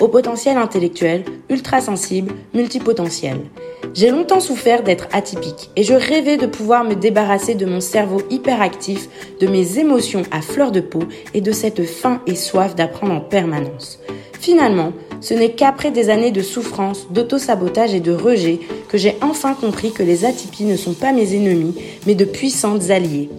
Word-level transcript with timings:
au 0.00 0.08
potentiel 0.08 0.56
intellectuel, 0.56 1.24
ultra 1.48 1.80
sensible, 1.80 2.34
multipotentiel. 2.54 3.38
J'ai 3.94 4.10
longtemps 4.10 4.40
souffert 4.40 4.82
d'être 4.82 5.08
atypique 5.12 5.70
et 5.76 5.82
je 5.82 5.94
rêvais 5.94 6.36
de 6.36 6.46
pouvoir 6.46 6.84
me 6.84 6.94
débarrasser 6.94 7.54
de 7.54 7.66
mon 7.66 7.80
cerveau 7.80 8.20
hyperactif, 8.30 9.08
de 9.40 9.46
mes 9.46 9.78
émotions 9.78 10.22
à 10.30 10.42
fleur 10.42 10.70
de 10.70 10.80
peau 10.80 11.04
et 11.32 11.40
de 11.40 11.52
cette 11.52 11.84
faim 11.84 12.20
et 12.26 12.34
soif 12.34 12.74
d'apprendre 12.74 13.14
en 13.14 13.20
permanence. 13.20 13.98
Finalement, 14.38 14.92
ce 15.20 15.34
n'est 15.34 15.52
qu'après 15.52 15.90
des 15.90 16.10
années 16.10 16.30
de 16.30 16.42
souffrance, 16.42 17.06
d'auto-sabotage 17.10 17.94
et 17.94 18.00
de 18.00 18.12
rejet 18.12 18.60
que 18.88 18.98
j'ai 18.98 19.16
enfin 19.22 19.54
compris 19.54 19.92
que 19.92 20.02
les 20.02 20.24
atypies 20.24 20.64
ne 20.64 20.76
sont 20.76 20.92
pas 20.92 21.12
mes 21.12 21.34
ennemis, 21.34 21.74
mais 22.06 22.14
de 22.14 22.24
puissantes 22.24 22.90
alliées. 22.90 23.30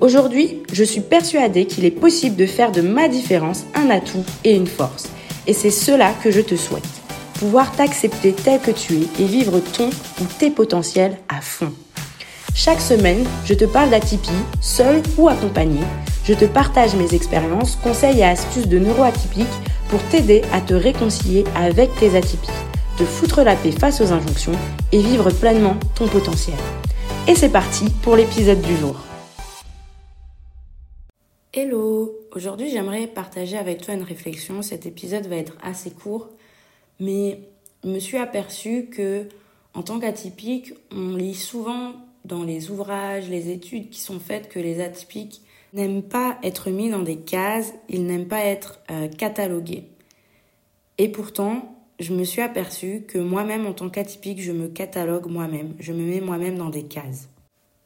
Aujourd'hui, 0.00 0.62
je 0.72 0.84
suis 0.84 1.00
persuadée 1.00 1.66
qu'il 1.66 1.84
est 1.84 1.90
possible 1.90 2.36
de 2.36 2.46
faire 2.46 2.70
de 2.70 2.82
ma 2.82 3.08
différence 3.08 3.64
un 3.74 3.90
atout 3.90 4.24
et 4.44 4.54
une 4.54 4.66
force. 4.66 5.08
Et 5.46 5.52
c'est 5.52 5.70
cela 5.70 6.12
que 6.22 6.30
je 6.30 6.40
te 6.40 6.56
souhaite 6.56 6.84
pouvoir 7.38 7.70
t'accepter 7.72 8.32
tel 8.32 8.60
que 8.60 8.70
tu 8.70 8.94
es 8.94 9.22
et 9.22 9.26
vivre 9.26 9.60
ton 9.60 9.90
ou 10.20 10.24
tes 10.38 10.50
potentiels 10.50 11.18
à 11.28 11.40
fond. 11.40 11.72
Chaque 12.54 12.80
semaine, 12.80 13.24
je 13.44 13.54
te 13.54 13.64
parle 13.64 13.90
d'atypie, 13.90 14.30
seul 14.60 15.02
ou 15.18 15.28
accompagné. 15.28 15.80
Je 16.24 16.32
te 16.32 16.46
partage 16.46 16.94
mes 16.96 17.14
expériences, 17.14 17.76
conseils 17.76 18.20
et 18.20 18.24
astuces 18.24 18.68
de 18.68 18.78
neuroatypiques 18.78 19.46
pour 19.90 20.02
t'aider 20.04 20.42
à 20.52 20.60
te 20.60 20.74
réconcilier 20.74 21.44
avec 21.54 21.94
tes 21.96 22.16
atypies, 22.16 22.48
te 22.96 23.04
foutre 23.04 23.42
la 23.42 23.54
paix 23.54 23.70
face 23.70 24.00
aux 24.00 24.12
injonctions 24.12 24.58
et 24.90 25.00
vivre 25.00 25.30
pleinement 25.30 25.76
ton 25.94 26.08
potentiel. 26.08 26.56
Et 27.28 27.34
c'est 27.34 27.50
parti 27.50 27.90
pour 28.02 28.16
l'épisode 28.16 28.62
du 28.62 28.76
jour. 28.76 28.96
Hello 31.52 32.15
Aujourd'hui 32.36 32.68
j'aimerais 32.68 33.06
partager 33.06 33.56
avec 33.56 33.80
toi 33.80 33.94
une 33.94 34.02
réflexion. 34.02 34.60
Cet 34.60 34.84
épisode 34.84 35.26
va 35.26 35.36
être 35.36 35.56
assez 35.62 35.90
court 35.90 36.28
mais 37.00 37.40
je 37.82 37.88
me 37.88 37.98
suis 37.98 38.18
aperçue 38.18 38.90
que 38.90 39.26
en 39.72 39.82
tant 39.82 39.98
qu'atypique, 39.98 40.74
on 40.92 41.16
lit 41.16 41.34
souvent 41.34 41.94
dans 42.26 42.44
les 42.44 42.70
ouvrages, 42.70 43.30
les 43.30 43.50
études 43.50 43.88
qui 43.88 44.00
sont 44.00 44.20
faites 44.20 44.50
que 44.50 44.58
les 44.58 44.82
atypiques 44.82 45.40
n'aiment 45.72 46.02
pas 46.02 46.36
être 46.42 46.68
mis 46.68 46.90
dans 46.90 47.02
des 47.02 47.16
cases, 47.16 47.72
ils 47.88 48.04
n'aiment 48.04 48.28
pas 48.28 48.44
être 48.44 48.80
euh, 48.90 49.08
catalogués. 49.08 49.84
Et 50.98 51.08
pourtant, 51.08 51.74
je 52.00 52.12
me 52.12 52.24
suis 52.24 52.42
aperçue 52.42 53.04
que 53.08 53.16
moi-même, 53.18 53.66
en 53.66 53.72
tant 53.72 53.88
qu'atypique, 53.88 54.42
je 54.42 54.52
me 54.52 54.68
catalogue 54.68 55.26
moi-même, 55.26 55.74
je 55.78 55.94
me 55.94 56.02
mets 56.02 56.20
moi-même 56.20 56.58
dans 56.58 56.70
des 56.70 56.84
cases. 56.84 57.30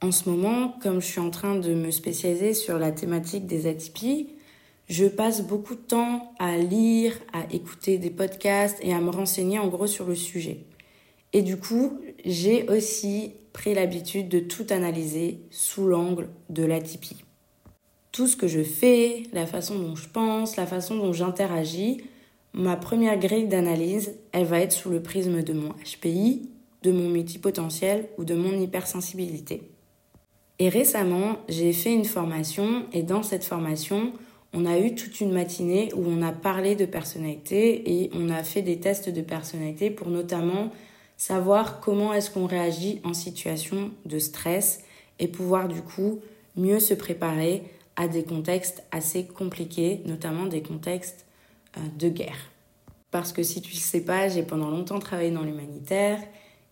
En 0.02 0.10
ce 0.10 0.28
moment, 0.28 0.74
comme 0.82 1.00
je 1.00 1.06
suis 1.06 1.20
en 1.20 1.30
train 1.30 1.54
de 1.54 1.72
me 1.72 1.92
spécialiser 1.92 2.54
sur 2.54 2.78
la 2.78 2.90
thématique 2.90 3.46
des 3.46 3.68
atypies, 3.68 4.28
je 4.90 5.06
passe 5.06 5.42
beaucoup 5.42 5.76
de 5.76 5.80
temps 5.80 6.34
à 6.40 6.58
lire, 6.58 7.16
à 7.32 7.44
écouter 7.54 7.98
des 7.98 8.10
podcasts 8.10 8.76
et 8.82 8.92
à 8.92 9.00
me 9.00 9.10
renseigner 9.10 9.60
en 9.60 9.68
gros 9.68 9.86
sur 9.86 10.04
le 10.04 10.16
sujet. 10.16 10.64
Et 11.32 11.42
du 11.42 11.56
coup, 11.56 12.00
j'ai 12.24 12.68
aussi 12.68 13.34
pris 13.52 13.72
l'habitude 13.72 14.28
de 14.28 14.40
tout 14.40 14.66
analyser 14.70 15.42
sous 15.52 15.86
l'angle 15.86 16.28
de 16.48 16.64
l'atypie. 16.64 17.24
Tout 18.10 18.26
ce 18.26 18.34
que 18.34 18.48
je 18.48 18.64
fais, 18.64 19.22
la 19.32 19.46
façon 19.46 19.78
dont 19.78 19.94
je 19.94 20.08
pense, 20.08 20.56
la 20.56 20.66
façon 20.66 20.96
dont 20.96 21.12
j'interagis, 21.12 22.02
ma 22.52 22.74
première 22.74 23.16
grille 23.16 23.46
d'analyse, 23.46 24.16
elle 24.32 24.46
va 24.46 24.58
être 24.58 24.72
sous 24.72 24.90
le 24.90 25.00
prisme 25.00 25.44
de 25.44 25.52
mon 25.52 25.68
HPI, 25.84 26.50
de 26.82 26.90
mon 26.90 27.08
multipotentiel 27.08 28.08
ou 28.18 28.24
de 28.24 28.34
mon 28.34 28.60
hypersensibilité. 28.60 29.70
Et 30.58 30.68
récemment, 30.68 31.36
j'ai 31.48 31.72
fait 31.72 31.94
une 31.94 32.04
formation 32.04 32.86
et 32.92 33.04
dans 33.04 33.22
cette 33.22 33.44
formation, 33.44 34.12
on 34.52 34.66
a 34.66 34.78
eu 34.78 34.94
toute 34.94 35.20
une 35.20 35.32
matinée 35.32 35.92
où 35.94 36.04
on 36.06 36.22
a 36.22 36.32
parlé 36.32 36.74
de 36.74 36.84
personnalité 36.84 38.02
et 38.02 38.10
on 38.14 38.30
a 38.30 38.42
fait 38.42 38.62
des 38.62 38.80
tests 38.80 39.08
de 39.08 39.20
personnalité 39.20 39.90
pour 39.90 40.08
notamment 40.08 40.70
savoir 41.16 41.80
comment 41.80 42.12
est-ce 42.12 42.30
qu'on 42.30 42.46
réagit 42.46 43.00
en 43.04 43.14
situation 43.14 43.90
de 44.06 44.18
stress 44.18 44.80
et 45.18 45.28
pouvoir 45.28 45.68
du 45.68 45.82
coup 45.82 46.20
mieux 46.56 46.80
se 46.80 46.94
préparer 46.94 47.62
à 47.96 48.08
des 48.08 48.24
contextes 48.24 48.82
assez 48.90 49.24
compliqués, 49.24 50.00
notamment 50.06 50.46
des 50.46 50.62
contextes 50.62 51.26
euh, 51.76 51.80
de 51.98 52.08
guerre. 52.08 52.50
Parce 53.10 53.32
que 53.32 53.42
si 53.42 53.60
tu 53.60 53.70
ne 53.70 53.74
le 53.74 53.80
sais 53.80 54.00
pas, 54.00 54.28
j'ai 54.28 54.42
pendant 54.42 54.70
longtemps 54.70 54.98
travaillé 54.98 55.30
dans 55.30 55.42
l'humanitaire 55.42 56.18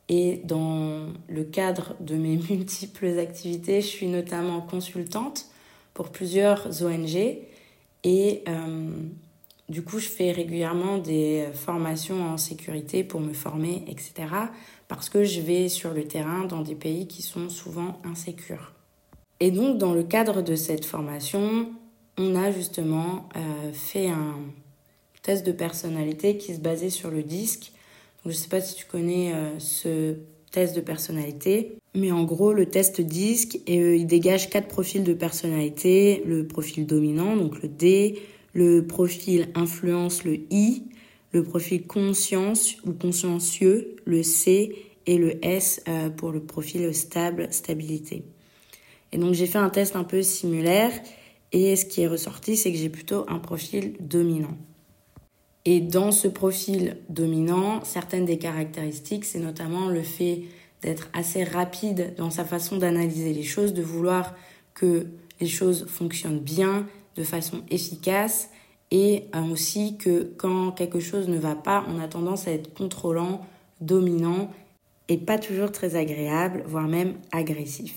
et 0.09 0.41
dans 0.45 1.07
le 1.29 1.45
cadre 1.45 1.95
de 2.01 2.17
mes 2.17 2.37
multiples 2.51 3.19
activités, 3.19 3.83
je 3.83 3.87
suis 3.87 4.07
notamment 4.07 4.63
consultante 4.63 5.47
pour 5.95 6.09
plusieurs 6.09 6.83
ONG 6.83 7.39
et 8.11 8.43
euh, 8.49 8.91
du 9.69 9.83
coup, 9.83 9.99
je 9.99 10.09
fais 10.09 10.33
régulièrement 10.33 10.97
des 10.97 11.47
formations 11.53 12.23
en 12.23 12.39
sécurité 12.39 13.05
pour 13.05 13.21
me 13.21 13.35
former, 13.35 13.85
etc. 13.87 14.15
Parce 14.89 15.11
que 15.11 15.25
je 15.25 15.43
vais 15.43 15.69
sur 15.69 15.93
le 15.93 16.05
terrain 16.05 16.45
dans 16.45 16.63
des 16.63 16.75
pays 16.75 17.07
qui 17.07 17.21
sont 17.21 17.51
souvent 17.51 18.01
insécures. 18.05 18.73
Et 19.41 19.51
donc, 19.51 19.77
dans 19.77 19.93
le 19.93 20.05
cadre 20.05 20.41
de 20.41 20.57
cette 20.57 20.87
formation, 20.87 21.71
on 22.17 22.35
a 22.35 22.51
justement 22.51 23.29
euh, 23.37 23.73
fait 23.75 24.09
un 24.09 24.37
test 25.21 25.45
de 25.45 25.53
personnalité 25.53 26.39
qui 26.39 26.55
se 26.55 26.61
basait 26.61 26.89
sur 26.89 27.11
le 27.11 27.23
disque. 27.23 27.73
je 28.25 28.31
ne 28.31 28.35
sais 28.35 28.49
pas 28.49 28.63
si 28.63 28.75
tu 28.75 28.87
connais 28.87 29.35
euh, 29.35 29.59
ce 29.59 30.15
test 30.51 30.75
de 30.75 30.81
personnalité. 30.81 31.77
Mais 31.99 32.13
en 32.13 32.23
gros, 32.23 32.53
le 32.53 32.67
test 32.67 33.01
disque, 33.01 33.59
euh, 33.69 33.97
il 33.97 34.07
dégage 34.07 34.51
quatre 34.51 34.69
profils 34.69 35.03
de 35.03 35.15
personnalité. 35.15 36.23
Le 36.25 36.47
profil 36.47 36.87
dominant, 36.87 37.37
donc 37.37 37.61
le 37.61 37.69
D, 37.69 38.21
le 38.53 38.87
profil 38.87 39.49
influence, 39.57 40.23
le 40.23 40.39
I, 40.51 40.85
le 41.33 41.43
profil 41.43 41.87
conscience 41.87 42.77
ou 42.87 42.93
consciencieux, 42.93 43.97
le 44.05 44.23
C, 44.23 44.77
et 45.07 45.19
le 45.19 45.45
S 45.45 45.83
euh, 45.89 46.09
pour 46.11 46.31
le 46.31 46.41
profil 46.41 46.95
stable, 46.95 47.49
stabilité. 47.51 48.23
Et 49.11 49.19
donc 49.19 49.35
j'ai 49.35 49.47
fait 49.47 49.59
un 49.59 49.71
test 49.71 49.97
un 49.97 50.05
peu 50.05 50.23
similaire 50.23 50.93
et 51.51 51.75
ce 51.77 51.85
qui 51.87 52.03
est 52.03 52.07
ressorti, 52.07 52.57
c'est 52.57 52.71
que 52.71 52.79
j'ai 52.79 52.91
plutôt 52.91 53.25
un 53.27 53.39
profil 53.39 53.95
dominant. 54.01 54.57
Et 55.65 55.81
dans 55.81 56.13
ce 56.13 56.29
profil 56.29 56.99
dominant, 57.09 57.83
certaines 57.85 58.27
des 58.27 58.39
caractéristiques, 58.39 59.25
c'est 59.25 59.41
notamment 59.41 59.89
le 59.89 60.03
fait 60.03 60.43
d'être 60.83 61.09
assez 61.13 61.45
rapide 61.45 62.15
dans 62.17 62.31
sa 62.31 62.45
façon 62.45 62.77
d'analyser 62.77 63.33
les 63.33 63.43
choses, 63.43 63.75
de 63.75 63.83
vouloir 63.83 64.35
que 64.75 65.07
les 65.41 65.47
choses 65.47 65.87
fonctionnent 65.89 66.41
bien, 66.41 66.87
de 67.17 67.25
façon 67.25 67.63
efficace, 67.71 68.51
et 68.91 69.25
euh, 69.35 69.43
aussi 69.51 69.97
que 69.99 70.33
quand 70.37 70.73
quelque 70.73 71.01
chose 71.01 71.29
ne 71.29 71.39
va 71.39 71.55
pas, 71.55 71.85
on 71.89 72.01
a 72.01 72.09
tendance 72.09 72.49
à 72.49 72.53
être 72.53 72.73
contrôlant, 72.73 73.45
dominant, 73.81 74.51
et 75.09 75.17
pas 75.17 75.39
toujours 75.39 75.73
très 75.73 75.97
agréable, 75.97 76.65
voire 76.67 76.87
même 76.87 77.15
agressif. 77.33 77.97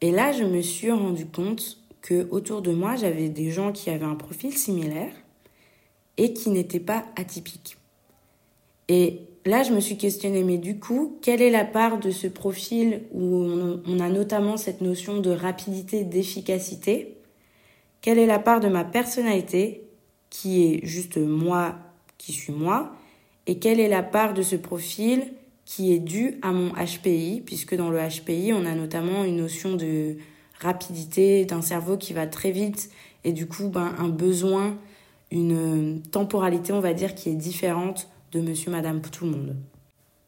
Et 0.00 0.10
là, 0.10 0.32
je 0.32 0.44
me 0.44 0.60
suis 0.62 0.90
rendu 0.90 1.26
compte 1.26 1.78
que 2.00 2.28
autour 2.30 2.62
de 2.62 2.72
moi, 2.72 2.96
j'avais 2.96 3.28
des 3.28 3.50
gens 3.50 3.72
qui 3.72 3.90
avaient 3.90 4.04
un 4.04 4.16
profil 4.16 4.56
similaire 4.56 5.12
et 6.16 6.32
qui 6.32 6.50
n'étaient 6.50 6.80
pas 6.80 7.04
atypiques. 7.16 7.76
Et 8.88 9.20
là, 9.44 9.62
je 9.62 9.72
me 9.72 9.80
suis 9.80 9.96
questionnée, 9.96 10.44
mais 10.44 10.58
du 10.58 10.78
coup, 10.78 11.18
quelle 11.22 11.42
est 11.42 11.50
la 11.50 11.64
part 11.64 11.98
de 11.98 12.10
ce 12.10 12.26
profil 12.26 13.02
où 13.12 13.46
on, 13.86 14.00
a 14.00 14.08
notamment 14.08 14.56
cette 14.56 14.80
notion 14.80 15.20
de 15.20 15.30
rapidité, 15.30 16.04
d'efficacité? 16.04 17.16
Quelle 18.00 18.18
est 18.18 18.26
la 18.26 18.38
part 18.38 18.60
de 18.60 18.68
ma 18.68 18.84
personnalité 18.84 19.84
qui 20.30 20.64
est 20.64 20.86
juste 20.86 21.16
moi, 21.18 21.76
qui 22.18 22.32
suis 22.32 22.52
moi? 22.52 22.92
Et 23.46 23.58
quelle 23.58 23.80
est 23.80 23.88
la 23.88 24.02
part 24.02 24.34
de 24.34 24.42
ce 24.42 24.56
profil 24.56 25.32
qui 25.64 25.92
est 25.92 25.98
due 25.98 26.38
à 26.42 26.52
mon 26.52 26.70
HPI 26.70 27.42
Puisque 27.44 27.74
dans 27.74 27.90
le 27.90 27.98
HPI, 27.98 28.52
on 28.52 28.64
a 28.64 28.74
notamment 28.74 29.24
une 29.24 29.36
notion 29.36 29.74
de 29.74 30.16
rapidité, 30.60 31.44
d'un 31.44 31.62
cerveau 31.62 31.96
qui 31.96 32.12
va 32.12 32.26
très 32.26 32.52
vite. 32.52 32.90
Et 33.24 33.32
du 33.32 33.46
coup, 33.46 33.68
ben, 33.68 33.94
un 33.98 34.08
besoin, 34.08 34.76
une 35.32 36.00
temporalité, 36.12 36.72
on 36.72 36.80
va 36.80 36.94
dire, 36.94 37.14
qui 37.16 37.28
est 37.28 37.34
différente 37.34 38.08
de 38.32 38.40
monsieur, 38.40 38.70
madame, 38.70 39.00
tout 39.00 39.24
le 39.24 39.30
monde. 39.30 39.56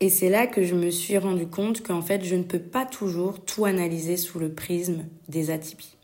Et 0.00 0.10
c'est 0.10 0.28
là 0.28 0.46
que 0.46 0.64
je 0.64 0.74
me 0.74 0.90
suis 0.90 1.16
rendu 1.18 1.46
compte 1.46 1.82
qu'en 1.82 2.02
fait, 2.02 2.24
je 2.24 2.34
ne 2.34 2.42
peux 2.42 2.58
pas 2.58 2.84
toujours 2.84 3.44
tout 3.44 3.64
analyser 3.64 4.16
sous 4.16 4.38
le 4.38 4.52
prisme 4.52 5.04
des 5.28 5.50
atypies. 5.50 5.96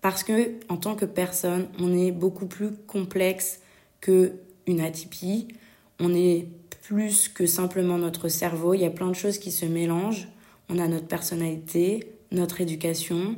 Parce 0.00 0.24
que, 0.24 0.52
en 0.68 0.76
tant 0.76 0.94
que 0.94 1.04
personne, 1.04 1.68
on 1.78 1.96
est 1.96 2.12
beaucoup 2.12 2.46
plus 2.46 2.72
complexe 2.86 3.60
que 4.00 4.32
une 4.66 4.80
atypie. 4.80 5.48
On 5.98 6.14
est 6.14 6.46
plus 6.82 7.28
que 7.28 7.46
simplement 7.46 7.98
notre 7.98 8.28
cerveau. 8.28 8.74
Il 8.74 8.80
y 8.80 8.86
a 8.86 8.90
plein 8.90 9.08
de 9.08 9.14
choses 9.14 9.38
qui 9.38 9.50
se 9.50 9.66
mélangent. 9.66 10.28
On 10.68 10.78
a 10.78 10.86
notre 10.86 11.06
personnalité, 11.06 12.12
notre 12.30 12.60
éducation, 12.60 13.36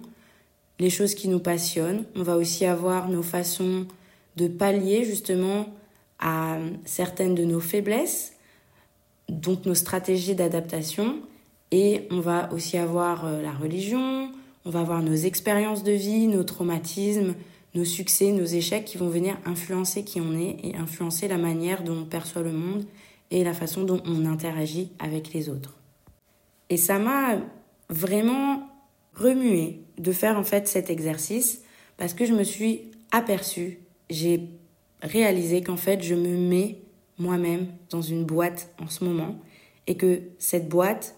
les 0.79 0.91
choses 0.91 1.15
qui 1.15 1.29
nous 1.29 1.41
passionnent. 1.41 2.05
On 2.17 2.23
va 2.23 2.37
aussi 2.37 2.65
avoir 2.65 3.09
nos 3.09 3.23
façons 3.23 3.87
de 4.37 4.49
pallier 4.49 5.05
justement 5.05 5.67
à 6.21 6.59
certaines 6.85 7.35
de 7.35 7.45
nos 7.45 7.61
faiblesses, 7.61 8.35
donc 9.29 9.67
nos 9.67 9.75
stratégies 9.75 10.35
d'adaptation. 10.35 11.21
Et 11.73 12.07
on 12.11 12.21
va 12.21 12.53
aussi 12.53 12.77
avoir 12.77 13.25
euh, 13.25 13.43
la 13.43 13.53
religion, 13.53 14.33
on 14.65 14.71
va 14.71 14.81
avoir 14.81 15.03
nos 15.03 15.15
expériences 15.15 15.83
de 15.83 15.93
vie, 15.93 16.27
nos 16.27 16.45
traumatismes, 16.45 17.35
nos 17.75 17.85
succès, 17.85 18.33
nos 18.33 18.45
échecs 18.45 18.85
qui 18.85 18.99
vont 18.99 19.09
venir 19.09 19.39
influencer 19.45 20.05
qui 20.05 20.21
on 20.21 20.35
est 20.35 20.57
et 20.65 20.77
influencer 20.77 21.29
la 21.29 21.39
manière 21.39 21.85
dont 21.85 21.99
on 21.99 22.05
perçoit 22.05 22.43
le 22.43 22.53
monde 22.53 22.85
et 23.31 23.45
la 23.45 23.55
façon 23.55 23.85
dont 23.85 24.03
on 24.05 24.27
interagit 24.27 24.91
avec 24.99 25.33
les 25.33 25.49
autres. 25.49 25.77
Et 26.69 26.77
ça 26.77 26.99
m'a 26.99 27.39
vraiment 27.89 28.69
remué 29.15 29.81
de 29.99 30.13
faire 30.13 30.39
en 30.39 30.45
fait 30.45 30.69
cet 30.69 30.91
exercice 30.91 31.63
parce 31.97 32.15
que 32.15 32.25
je 32.25 32.33
me 32.33 32.45
suis 32.45 32.91
aperçue, 33.13 33.79
j'ai 34.09 34.49
réalisé 35.03 35.63
qu'en 35.63 35.77
fait 35.77 36.03
je 36.03 36.15
me 36.15 36.37
mets 36.37 36.79
moi-même 37.19 37.69
dans 37.91 38.03
une 38.03 38.25
boîte 38.25 38.73
en 38.81 38.89
ce 38.89 39.05
moment 39.05 39.39
et 39.87 39.97
que 39.97 40.23
cette 40.39 40.69
boîte, 40.69 41.17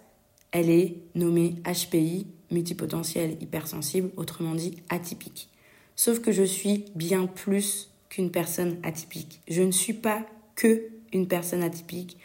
elle 0.51 0.71
est 0.71 0.97
nommée 1.15 1.57
HPI, 1.65 2.27
multipotentiel 2.51 3.37
hypersensible, 3.41 4.11
autrement 4.17 4.55
dit 4.55 4.77
atypique. 4.89 5.49
Sauf 5.97 6.21
que 6.21 6.33
je 6.33 6.43
suis 6.43 6.87
bien 6.95 7.27
plus 7.27 7.91
qu'une 8.09 8.31
personne 8.31 8.79
atypique. 8.83 9.41
Je 9.49 9.63
ne 9.63 9.71
suis 9.71 9.93
pas 9.95 10.27
que 10.55 10.89
une 11.13 11.29
personne 11.29 11.63
atypique. 11.63 12.19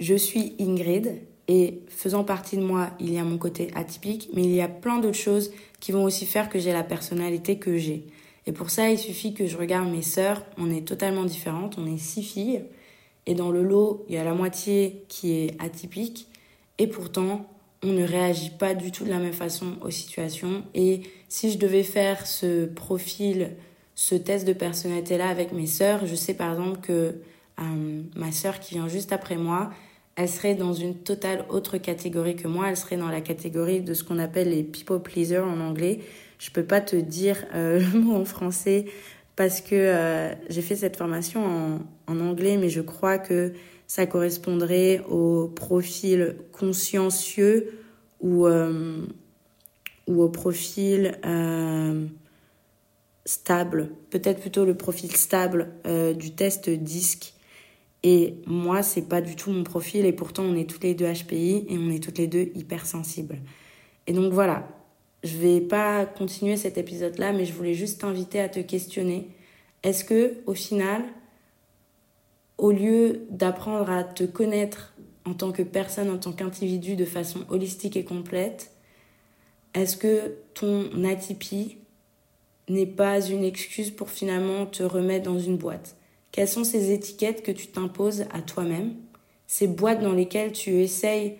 Je 0.00 0.14
suis 0.14 0.54
Ingrid 0.58 1.20
et 1.48 1.80
faisant 1.88 2.24
partie 2.24 2.56
de 2.56 2.62
moi, 2.62 2.90
il 3.00 3.12
y 3.12 3.18
a 3.18 3.24
mon 3.24 3.38
côté 3.38 3.70
atypique, 3.74 4.30
mais 4.34 4.42
il 4.42 4.54
y 4.54 4.60
a 4.60 4.68
plein 4.68 4.98
d'autres 4.98 5.18
choses 5.18 5.52
qui 5.80 5.92
vont 5.92 6.04
aussi 6.04 6.26
faire 6.26 6.48
que 6.48 6.58
j'ai 6.58 6.72
la 6.72 6.82
personnalité 6.82 7.58
que 7.58 7.76
j'ai. 7.76 8.06
Et 8.46 8.52
pour 8.52 8.70
ça, 8.70 8.90
il 8.90 8.98
suffit 8.98 9.34
que 9.34 9.46
je 9.46 9.56
regarde 9.56 9.90
mes 9.90 10.02
sœurs, 10.02 10.44
on 10.58 10.70
est 10.70 10.86
totalement 10.86 11.24
différentes, 11.24 11.78
on 11.78 11.86
est 11.86 11.98
six 11.98 12.22
filles, 12.22 12.64
et 13.26 13.34
dans 13.34 13.50
le 13.50 13.62
lot, 13.62 14.04
il 14.08 14.14
y 14.14 14.18
a 14.18 14.24
la 14.24 14.34
moitié 14.34 15.04
qui 15.08 15.32
est 15.32 15.62
atypique, 15.62 16.28
et 16.78 16.86
pourtant, 16.86 17.48
on 17.82 17.92
ne 17.92 18.04
réagit 18.04 18.50
pas 18.50 18.74
du 18.74 18.90
tout 18.90 19.04
de 19.04 19.10
la 19.10 19.18
même 19.18 19.32
façon 19.32 19.76
aux 19.82 19.90
situations. 19.90 20.64
Et 20.74 21.02
si 21.28 21.50
je 21.50 21.58
devais 21.58 21.82
faire 21.82 22.26
ce 22.26 22.66
profil, 22.66 23.50
ce 23.94 24.14
test 24.14 24.46
de 24.46 24.52
personnalité-là 24.52 25.28
avec 25.28 25.52
mes 25.52 25.66
sœurs, 25.66 26.06
je 26.06 26.14
sais 26.14 26.34
par 26.34 26.50
exemple 26.52 26.80
que 26.80 27.14
euh, 27.60 28.02
ma 28.16 28.32
sœur 28.32 28.58
qui 28.58 28.74
vient 28.74 28.88
juste 28.88 29.12
après 29.12 29.36
moi, 29.36 29.70
elle 30.16 30.28
serait 30.28 30.54
dans 30.54 30.72
une 30.72 30.94
totale 30.94 31.44
autre 31.48 31.76
catégorie 31.78 32.36
que 32.36 32.46
moi. 32.46 32.68
Elle 32.68 32.76
serait 32.76 32.96
dans 32.96 33.08
la 33.08 33.20
catégorie 33.20 33.80
de 33.80 33.94
ce 33.94 34.04
qu'on 34.04 34.18
appelle 34.18 34.50
les 34.50 34.62
people 34.62 35.02
pleasers 35.02 35.44
en 35.44 35.60
anglais. 35.60 36.00
Je 36.44 36.50
peux 36.50 36.62
pas 36.62 36.82
te 36.82 36.94
dire 36.94 37.46
euh, 37.54 37.80
le 37.94 38.00
mot 38.00 38.16
en 38.16 38.26
français 38.26 38.84
parce 39.34 39.62
que 39.62 39.74
euh, 39.74 40.34
j'ai 40.50 40.60
fait 40.60 40.76
cette 40.76 40.96
formation 40.96 41.80
en, 42.06 42.20
anglais, 42.20 42.58
mais 42.58 42.68
je 42.68 42.82
crois 42.82 43.16
que 43.16 43.54
ça 43.86 44.04
correspondrait 44.06 45.02
au 45.08 45.48
profil 45.48 46.36
consciencieux 46.52 47.72
ou, 48.20 48.46
euh, 48.46 49.06
ou 50.06 50.22
au 50.22 50.28
profil 50.28 51.18
stable, 53.24 53.90
peut-être 54.10 54.40
plutôt 54.40 54.66
le 54.66 54.74
profil 54.74 55.16
stable 55.16 55.70
du 56.16 56.32
test 56.32 56.68
DISC. 56.68 57.32
Et 58.02 58.34
moi, 58.46 58.82
c'est 58.82 59.08
pas 59.08 59.22
du 59.22 59.34
tout 59.34 59.50
mon 59.50 59.64
profil 59.64 60.04
et 60.04 60.12
pourtant 60.12 60.44
on 60.44 60.54
est 60.54 60.68
toutes 60.68 60.84
les 60.84 60.94
deux 60.94 61.10
HPI 61.10 61.64
et 61.68 61.78
on 61.78 61.90
est 61.90 62.02
toutes 62.02 62.18
les 62.18 62.26
deux 62.26 62.50
hypersensibles. 62.54 63.38
Et 64.06 64.12
donc 64.12 64.32
voilà, 64.32 64.68
je 65.24 65.38
vais 65.38 65.62
pas 65.62 66.04
continuer 66.04 66.56
cet 66.58 66.76
épisode-là, 66.76 67.32
mais 67.32 67.46
je 67.46 67.54
voulais 67.54 67.72
juste 67.72 68.02
t'inviter 68.02 68.40
à 68.40 68.50
te 68.50 68.60
questionner. 68.60 69.28
Est-ce 69.82 70.04
que, 70.04 70.34
au 70.46 70.52
final, 70.52 71.02
au 72.58 72.70
lieu 72.70 73.22
d'apprendre 73.30 73.90
à 73.90 74.04
te 74.04 74.24
connaître 74.24 74.92
en 75.24 75.32
tant 75.32 75.50
que 75.50 75.62
personne, 75.62 76.10
en 76.10 76.18
tant 76.18 76.32
qu'individu 76.32 76.94
de 76.94 77.06
façon 77.06 77.40
holistique 77.48 77.96
et 77.96 78.04
complète, 78.04 78.70
est-ce 79.72 79.96
que 79.96 80.34
ton 80.52 81.04
atypie 81.04 81.78
n'est 82.68 82.86
pas 82.86 83.26
une 83.26 83.44
excuse 83.44 83.90
pour 83.90 84.10
finalement 84.10 84.66
te 84.66 84.82
remettre 84.82 85.24
dans 85.24 85.38
une 85.38 85.56
boîte? 85.56 85.96
Quelles 86.32 86.48
sont 86.48 86.64
ces 86.64 86.92
étiquettes 86.92 87.42
que 87.42 87.52
tu 87.52 87.68
t'imposes 87.68 88.26
à 88.30 88.42
toi-même 88.42 88.94
Ces 89.46 89.68
boîtes 89.68 90.02
dans 90.02 90.12
lesquelles 90.12 90.52
tu 90.52 90.82
essayes 90.82 91.38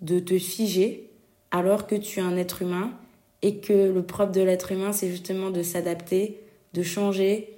de 0.00 0.20
te 0.20 0.38
figer 0.38 1.10
alors 1.50 1.86
que 1.86 1.96
tu 1.96 2.20
es 2.20 2.22
un 2.22 2.38
être 2.38 2.62
humain 2.62 2.98
et 3.42 3.56
que 3.58 3.92
le 3.92 4.02
propre 4.02 4.32
de 4.32 4.40
l'être 4.40 4.72
humain, 4.72 4.92
c'est 4.92 5.08
justement 5.08 5.50
de 5.50 5.62
s'adapter, 5.62 6.40
de 6.74 6.82
changer, 6.82 7.50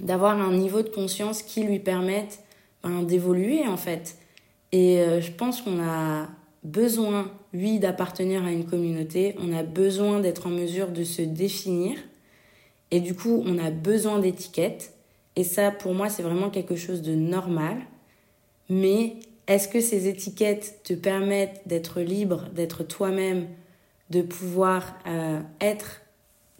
d'avoir 0.00 0.40
un 0.40 0.52
niveau 0.52 0.82
de 0.82 0.88
conscience 0.88 1.42
qui 1.42 1.62
lui 1.62 1.78
permette 1.78 2.40
ben, 2.82 3.02
d'évoluer 3.02 3.66
en 3.66 3.76
fait. 3.76 4.16
Et 4.72 5.00
euh, 5.00 5.20
je 5.20 5.32
pense 5.32 5.62
qu'on 5.62 5.82
a 5.82 6.28
besoin, 6.62 7.30
oui, 7.54 7.78
d'appartenir 7.78 8.44
à 8.44 8.52
une 8.52 8.66
communauté, 8.66 9.34
on 9.40 9.52
a 9.52 9.62
besoin 9.62 10.20
d'être 10.20 10.46
en 10.46 10.50
mesure 10.50 10.88
de 10.88 11.04
se 11.04 11.22
définir, 11.22 11.96
et 12.90 13.00
du 13.00 13.14
coup, 13.14 13.42
on 13.46 13.58
a 13.58 13.70
besoin 13.70 14.18
d'étiquettes. 14.18 14.94
Et 15.36 15.44
ça, 15.44 15.70
pour 15.70 15.94
moi, 15.94 16.08
c'est 16.08 16.22
vraiment 16.22 16.50
quelque 16.50 16.76
chose 16.76 17.02
de 17.02 17.14
normal. 17.14 17.76
Mais 18.68 19.16
est-ce 19.46 19.68
que 19.68 19.80
ces 19.80 20.08
étiquettes 20.08 20.80
te 20.84 20.92
permettent 20.92 21.62
d'être 21.66 22.00
libre, 22.00 22.48
d'être 22.54 22.82
toi-même, 22.82 23.46
de 24.10 24.22
pouvoir 24.22 24.98
euh, 25.06 25.40
être 25.60 26.02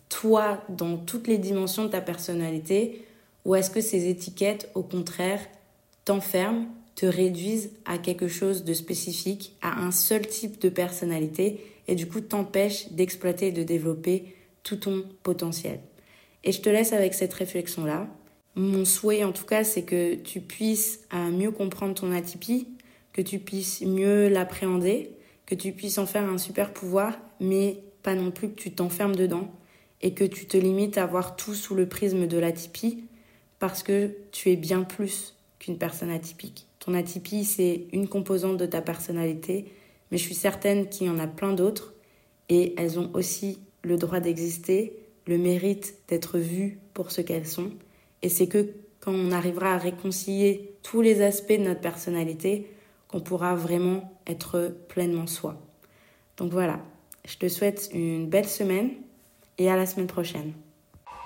toi 0.09 0.63
dans 0.69 0.97
toutes 0.97 1.27
les 1.27 1.39
dimensions 1.39 1.85
de 1.85 1.91
ta 1.91 2.01
personnalité 2.01 3.05
Ou 3.45 3.55
est-ce 3.55 3.71
que 3.71 3.81
ces 3.81 4.09
étiquettes, 4.09 4.71
au 4.75 4.83
contraire, 4.83 5.41
t'enferment, 6.05 6.67
te 6.95 7.07
réduisent 7.07 7.71
à 7.85 7.99
quelque 7.99 8.29
chose 8.29 8.65
de 8.65 8.75
spécifique, 8.75 9.57
à 9.63 9.81
un 9.83 9.91
seul 9.91 10.27
type 10.27 10.61
de 10.61 10.69
personnalité 10.69 11.61
et 11.89 11.95
du 11.95 12.07
coup 12.07 12.21
t'empêchent 12.21 12.93
d'exploiter 12.93 13.49
et 13.49 13.53
de 13.53 13.63
développer 13.63 14.35
tout 14.63 14.77
ton 14.77 15.05
potentiel? 15.23 15.81
Et 16.45 16.53
je 16.53 16.61
te 16.61 16.69
laisse 16.69 16.93
avec 16.93 17.15
cette 17.15 17.33
réflexion-là. 17.33 18.09
Mon 18.57 18.85
souhait 18.85 19.25
en 19.25 19.33
tout 19.33 19.45
cas, 19.45 19.65
c'est 19.65 19.83
que 19.83 20.15
tu 20.15 20.41
puisses 20.41 21.01
euh, 21.15 21.31
mieux 21.31 21.51
comprendre 21.51 21.95
ton 21.95 22.13
atypie, 22.13 22.69
que 23.13 23.23
tu 23.23 23.39
puisses 23.39 23.83
mieux 23.83 24.29
l'appréhender, 24.29 25.11
que 25.47 25.55
tu 25.55 25.73
puisses 25.73 25.99
en 25.99 26.07
faire 26.07 26.25
un 26.25 26.39
super 26.39 26.73
pouvoir, 26.73 27.19
mais 27.41 27.83
pas 28.03 28.15
non 28.15 28.31
plus 28.31 28.51
que 28.51 28.61
tu 28.61 28.73
t'enfermes 28.73 29.17
dedans 29.17 29.51
et 30.03 30.15
que 30.15 30.25
tu 30.25 30.47
te 30.47 30.57
limites 30.57 30.99
à 30.99 31.07
voir 31.07 31.37
tout 31.37 31.55
sous 31.55 31.75
le 31.75 31.89
prisme 31.89 32.27
de 32.27 32.39
l'atypie 32.39 33.05
parce 33.59 33.83
que 33.83 34.17
tu 34.33 34.51
es 34.51 34.57
bien 34.57 34.83
plus 34.83 35.37
qu'une 35.59 35.77
personne 35.77 36.11
atypique. 36.11 36.67
Ton 36.79 36.95
atypie, 36.95 37.45
c'est 37.45 37.87
une 37.93 38.09
composante 38.09 38.57
de 38.57 38.65
ta 38.65 38.81
personnalité, 38.81 39.67
mais 40.11 40.17
je 40.17 40.23
suis 40.23 40.35
certaine 40.35 40.89
qu'il 40.89 41.07
y 41.07 41.11
en 41.11 41.19
a 41.19 41.27
plein 41.27 41.53
d'autres 41.53 41.95
et 42.49 42.75
elles 42.79 42.99
ont 42.99 43.11
aussi 43.13 43.59
le 43.83 43.97
droit 43.97 44.21
d'exister, 44.21 44.95
le 45.27 45.37
mérite 45.37 45.97
d'être 46.09 46.39
vues 46.39 46.79
pour 46.95 47.11
ce 47.11 47.21
qu'elles 47.21 47.47
sont 47.47 47.73
et 48.23 48.29
c'est 48.29 48.47
que 48.47 48.75
quand 49.01 49.13
on 49.13 49.33
arrivera 49.33 49.75
à 49.75 49.79
réconcilier 49.79 50.75
tous 50.83 51.01
les 51.01 51.23
aspects 51.23 51.53
de 51.53 51.65
notre 51.65 51.81
personnalité 51.81 52.71
qu'on 53.09 53.21
pourra 53.21 53.55
vraiment 53.55 54.19
être 54.27 54.75
pleinement 54.89 55.27
soi. 55.27 55.61
Donc 56.37 56.53
voilà, 56.53 56.81
je 57.25 57.37
te 57.37 57.49
souhaite 57.49 57.91
une 57.93 58.27
belle 58.27 58.49
semaine 58.49 58.91
et 59.59 59.71
à 59.71 59.77
la 59.77 59.87
semaine 59.87 60.07
prochaine. 60.07 60.53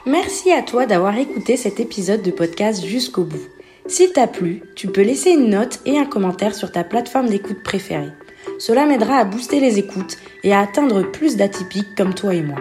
Merci 0.07 0.53
à 0.53 0.63
toi 0.63 0.87
d'avoir 0.87 1.17
écouté 1.17 1.57
cet 1.57 1.81
épisode 1.81 2.23
de 2.23 2.31
podcast 2.31 2.85
jusqu'au 2.85 3.25
bout. 3.25 3.47
S'il 3.87 4.13
t'a 4.13 4.27
plu, 4.27 4.63
tu 4.77 4.89
peux 4.89 5.03
laisser 5.03 5.31
une 5.31 5.51
note 5.51 5.81
et 5.87 5.99
un 5.99 6.05
commentaire 6.05 6.55
sur 6.55 6.73
ta 6.73 6.85
plateforme 6.85 7.29
d'écoute 7.29 7.63
préférée. 7.63 8.13
Cela 8.59 8.87
m'aidera 8.87 9.17
à 9.17 9.25
booster 9.25 9.61
les 9.61 9.79
écoutes 9.79 10.17
et 10.43 10.53
à 10.53 10.61
atteindre 10.61 11.03
plus 11.03 11.37
d'atypiques 11.37 11.95
comme 11.97 12.15
toi 12.15 12.35
et 12.35 12.43
moi. 12.43 12.59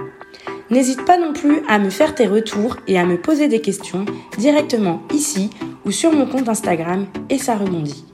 N'hésite 0.70 1.06
pas 1.06 1.18
non 1.18 1.34
plus 1.34 1.62
à 1.68 1.80
me 1.80 1.90
faire 1.90 2.16
tes 2.16 2.28
retours 2.28 2.78
et 2.88 2.98
à 2.98 3.06
me 3.06 3.22
poser 3.22 3.48
des 3.48 3.62
questions 3.62 4.06
directement 4.38 5.02
ici 5.14 5.50
ou 5.86 5.92
sur 5.92 6.12
mon 6.12 6.26
compte 6.26 6.50
Instagram 6.50 7.08
et 7.30 7.38
ça 7.38 7.56
rebondit. 7.56 8.06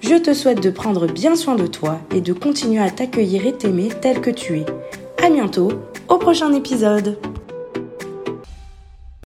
Je 0.00 0.14
te 0.16 0.32
souhaite 0.32 0.62
de 0.62 0.70
prendre 0.70 1.06
bien 1.06 1.36
soin 1.36 1.56
de 1.56 1.66
toi 1.66 2.00
et 2.14 2.20
de 2.20 2.32
continuer 2.32 2.82
à 2.82 2.90
t'accueillir 2.90 3.46
et 3.46 3.52
t'aimer 3.52 3.88
tel 4.00 4.20
que 4.20 4.30
tu 4.30 4.58
es. 4.58 4.66
À 5.22 5.28
bientôt 5.30 5.70
au 6.08 6.16
prochain 6.16 6.52
épisode. 6.54 7.18